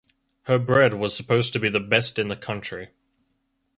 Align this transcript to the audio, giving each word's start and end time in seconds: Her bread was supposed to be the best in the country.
Her 0.45 0.57
bread 0.57 0.95
was 0.95 1.15
supposed 1.15 1.53
to 1.53 1.59
be 1.59 1.69
the 1.69 1.79
best 1.79 2.17
in 2.17 2.27
the 2.27 2.35
country. 2.35 2.89